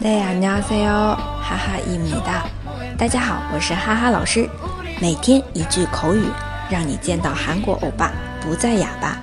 [0.00, 2.46] 大家好，哈哈一米大。
[2.96, 4.48] 大家好，我是哈哈老师。
[5.00, 6.24] 每天一句口语，
[6.70, 9.20] 让你见到韩国欧巴不再哑巴。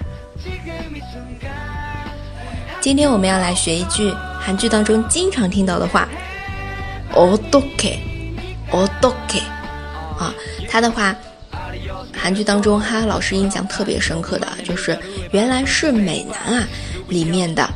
[2.82, 6.08] 今天我们要来学一句韩剧当中经常听到的话，
[7.14, 8.00] 어떻 게，
[8.72, 9.42] 어떻 게，
[10.18, 10.34] 啊，
[10.70, 11.16] 他的话。
[12.16, 14.96] 韩剧当中，哈哈老师印象特别深刻的就是《
[15.32, 16.64] 原来是美男啊》
[17.08, 17.70] 里面的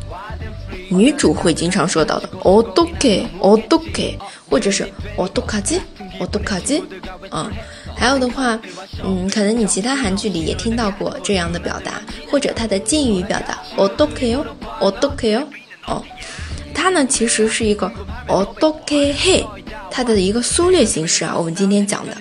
[0.89, 4.15] 女主会经常说到的“어떻 게， 어떻 게”，
[4.49, 4.87] 或者是“
[5.17, 5.79] 어떡하 지，
[6.19, 6.81] 어떡하 지”。
[7.29, 7.51] 啊，
[7.95, 8.59] 还有的话，
[9.03, 11.91] 嗯，可能你其他韩剧里也听到过这样的表达，
[12.31, 14.45] 或者它的敬语表达“어떡해 요，
[14.79, 15.45] 어떡해 요”。
[15.87, 16.01] 哦，
[16.73, 17.91] 它呢其实是一个“
[18.27, 19.45] 어떡해 해”，
[19.91, 21.35] 它的一个缩略形式啊。
[21.37, 22.15] 我们今天讲的。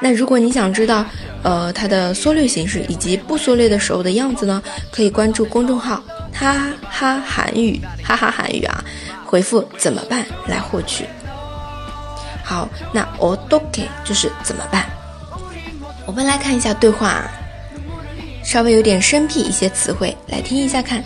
[0.00, 1.04] 那如果你想知道，
[1.42, 8.82] 呃，它的缩略形式以及不缩略的时候的样子呢，可以关注公众号“ 哈哈韩语”，哈哈韩语啊，
[9.24, 11.04] 回复“怎么办”来获取。
[12.44, 14.86] 好，那 “odoke” 就是怎么办？
[16.06, 17.22] 我们来看一下对话，
[18.42, 21.02] 稍微有点生僻一些词汇，来听一下看。